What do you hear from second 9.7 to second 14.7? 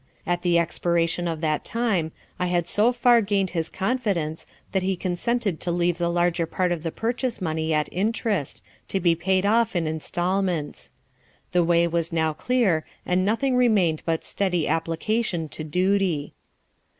in instalments. The way was now clear, and nothing remained but steady